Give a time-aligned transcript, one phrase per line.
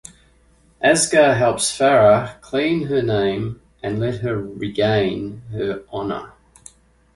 [0.83, 6.31] Asghar helps Farah clean her name and let her regain her honor.